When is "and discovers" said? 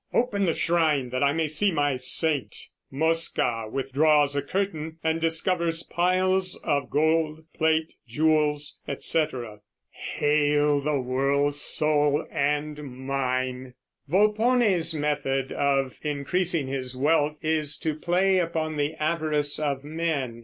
5.03-5.83